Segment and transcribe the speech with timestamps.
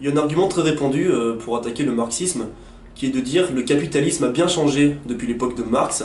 [0.00, 2.46] Il y a un argument très répandu euh, pour attaquer le marxisme,
[2.94, 6.04] qui est de dire le capitalisme a bien changé depuis l'époque de Marx,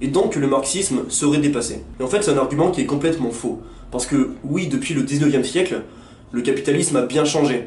[0.00, 1.82] et donc que le marxisme serait dépassé.
[1.98, 3.60] Et en fait, c'est un argument qui est complètement faux.
[3.90, 5.82] Parce que oui, depuis le 19e siècle,
[6.30, 7.66] le capitalisme a bien changé.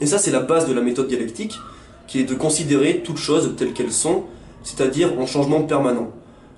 [0.00, 1.58] Et ça, c'est la base de la méthode dialectique,
[2.06, 4.24] qui est de considérer toutes choses telles qu'elles sont,
[4.62, 6.12] c'est-à-dire en changement permanent.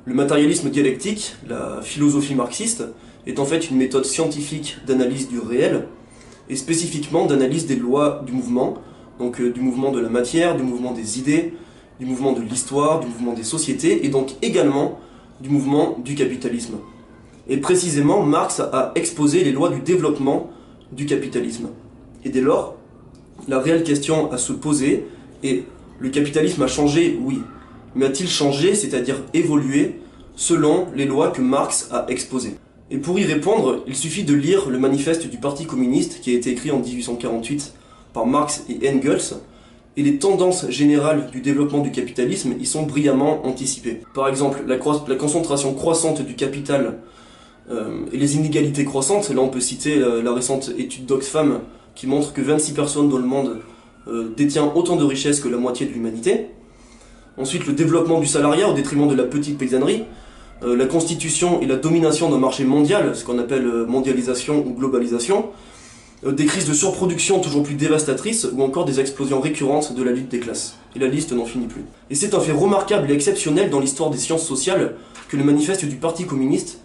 [0.05, 2.85] Le matérialisme dialectique, la philosophie marxiste,
[3.27, 5.89] est en fait une méthode scientifique d'analyse du réel,
[6.49, 8.75] et spécifiquement d'analyse des lois du mouvement,
[9.19, 11.55] donc euh, du mouvement de la matière, du mouvement des idées,
[11.99, 14.99] du mouvement de l'histoire, du mouvement des sociétés, et donc également
[15.41, 16.77] du mouvement du capitalisme.
[17.49, 20.51] Et précisément, Marx a exposé les lois du développement
[20.93, 21.69] du capitalisme.
[22.25, 22.77] Et dès lors,
[23.49, 25.07] la réelle question à se poser
[25.43, 25.65] est,
[26.01, 27.41] le capitalisme a changé, oui,
[27.95, 30.01] mais a-t-il changé, c'est-à-dire évolué,
[30.35, 32.57] selon les lois que Marx a exposées?
[32.91, 36.35] Et pour y répondre, il suffit de lire le manifeste du Parti communiste qui a
[36.35, 37.75] été écrit en 1848
[38.13, 39.35] par Marx et Engels,
[39.97, 44.03] et les tendances générales du développement du capitalisme y sont brillamment anticipées.
[44.15, 44.77] Par exemple, la,
[45.17, 46.99] concentration croissante du capital
[47.71, 51.61] euh, et les inégalités croissantes, là on peut citer la, récente étude d'Oxfam
[51.95, 53.63] qui montre que 26 personnes dans le monde
[54.07, 56.51] euh, détiennent autant de richesses que la moitié de l'humanité.
[57.39, 60.26] Ensuite, le développement du salariat au détriment de la petite paysannerie, euh,
[60.63, 65.51] la constitution et la domination d'un marché mondial, ce qu'on appelle euh, mondialisation ou globalisation,
[66.25, 70.13] euh, des crises de surproduction toujours plus dévastatrices ou encore des explosions récurrentes de la
[70.13, 70.77] lutte des classes.
[70.95, 71.85] Et la liste n'en finit plus.
[72.11, 74.97] Et c'est un fait remarquable et exceptionnel dans l'histoire des sciences sociales
[75.29, 76.81] que le manifeste du Parti communiste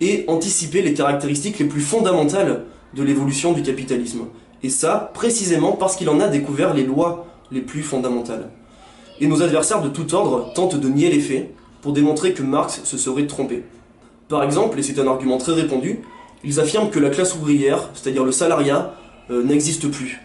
[0.00, 2.64] ait anticipé les caractéristiques les plus fondamentales
[2.94, 4.26] de l'évolution du capitalisme.
[4.62, 8.50] Et ça, précisément parce qu'il en a découvert les lois les plus fondamentales.
[9.20, 12.82] Et nos adversaires de tout ordre tentent de nier les faits, pour démontrer que Marx
[12.84, 13.64] se serait trompé.
[14.28, 16.00] Par exemple, et c'est un argument très répandu,
[16.44, 18.94] ils affirment que la classe ouvrière, c'est-à-dire le salariat,
[19.30, 20.20] euh, n'existe plus.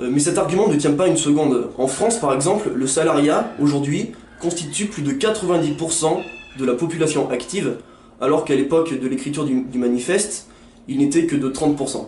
[0.00, 1.70] Euh, mais cet argument ne tient pas une seconde.
[1.78, 6.22] En France, par exemple, le salariat, aujourd'hui, constitue plus de 90%
[6.58, 7.76] de la population active,
[8.20, 10.48] alors qu'à l'époque de l'écriture du, du manifeste,
[10.88, 12.06] il n'était que de 30%.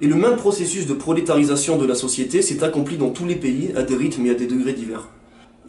[0.00, 3.72] Et le même processus de prolétarisation de la société s'est accompli dans tous les pays
[3.76, 5.08] à des rythmes et à des degrés divers.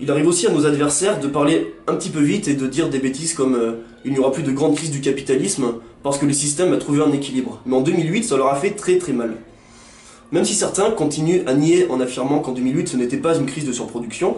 [0.01, 2.89] Il arrive aussi à nos adversaires de parler un petit peu vite et de dire
[2.89, 3.73] des bêtises comme euh,
[4.05, 5.73] il n'y aura plus de grande crise du capitalisme
[6.03, 7.59] parce que le système a trouvé un équilibre.
[7.65, 9.35] Mais en 2008, ça leur a fait très très mal.
[10.31, 13.65] Même si certains continuent à nier en affirmant qu'en 2008 ce n'était pas une crise
[13.65, 14.37] de surproduction,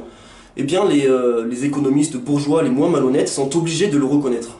[0.57, 4.57] eh bien les, euh, les économistes bourgeois les moins malhonnêtes sont obligés de le reconnaître.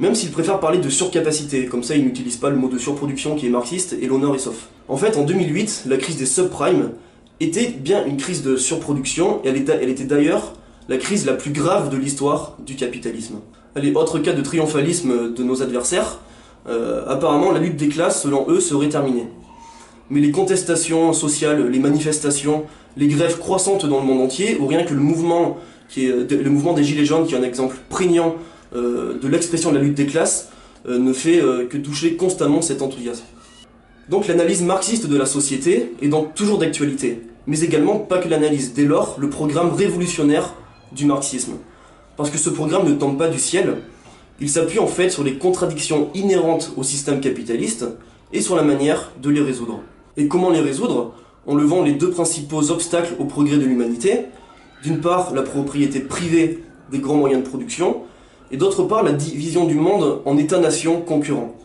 [0.00, 3.36] Même s'ils préfèrent parler de surcapacité, comme ça ils n'utilisent pas le mot de surproduction
[3.36, 4.68] qui est marxiste et l'honneur est sauf.
[4.88, 6.92] En fait, en 2008, la crise des subprimes
[7.40, 10.54] était bien une crise de surproduction, et elle était, d'ailleurs
[10.88, 13.36] la crise la plus grave de l'histoire du capitalisme.
[13.74, 16.18] Allez, autre cas de triomphalisme de nos adversaires,
[16.68, 19.26] euh, apparemment la lutte des classes, selon eux, serait terminée.
[20.10, 22.64] Mais les contestations sociales, les manifestations,
[22.96, 25.58] les grèves croissantes dans le monde entier, ou rien que le mouvement,
[25.96, 28.34] mouvement des Gilets jaunes, qui est un exemple prégnant
[28.74, 30.50] euh, de l'expression de la lutte des classes,
[30.86, 33.24] euh, ne fait que toucher constamment cet enthousiasme.
[34.08, 38.74] Donc l'analyse marxiste de la société est donc toujours d'actualité, mais également pas que l'analyse,
[38.74, 40.54] dès lors le programme révolutionnaire
[40.90, 41.52] du marxisme.
[42.16, 43.78] Parce que ce programme ne tombe pas du ciel,
[44.40, 47.86] il s'appuie en fait sur les contradictions inhérentes au système capitaliste
[48.32, 49.80] et sur la manière de les résoudre.
[50.16, 51.14] Et comment les résoudre?
[51.46, 54.26] En levant les deux principaux obstacles au progrès de l'humanité,
[54.82, 58.02] d'une part la propriété privée des grands moyens de production,
[58.50, 61.56] et d'autre part la division du monde en États-nations concurrents.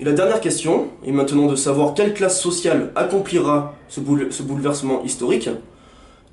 [0.00, 5.50] Et la dernière question est maintenant de savoir quelle classe sociale accomplira ce, bouleversement historique.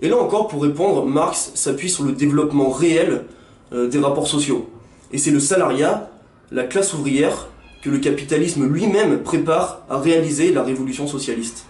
[0.02, 3.26] Et là encore, pour répondre, Marx s'appuie sur le développement réel
[3.74, 4.70] euh, des rapports sociaux.
[5.12, 6.12] Et c'est le salariat,
[6.52, 7.48] la classe ouvrière,
[7.82, 11.66] que le capitalisme lui-même prépare à réaliser la révolution socialiste.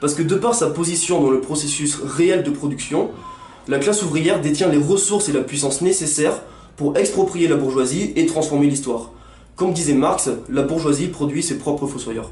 [0.00, 3.10] Parce que de par sa position dans le processus réel de production,
[3.68, 6.42] la classe ouvrière détient les ressources et la puissance nécessaires
[6.76, 9.12] pour exproprier la bourgeoisie et transformer l'histoire.
[9.54, 12.30] Comme disait Marx, la bourgeoisie produit ses propres fossoyeurs.